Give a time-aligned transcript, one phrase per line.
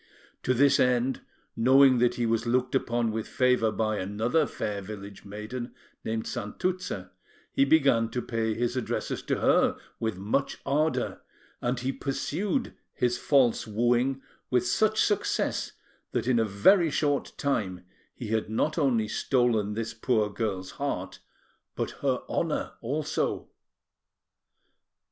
[0.41, 1.21] To this end,
[1.55, 7.11] knowing that he was looked upon with favour by another fair village maiden, named Santuzza,
[7.51, 11.21] he began to pay his addresses to her with much ardour;
[11.61, 15.73] and he pursued his false wooing with such success
[16.13, 21.19] that in a very short time he had not only stolen this poor girl's heart,
[21.75, 23.49] but her honour, also.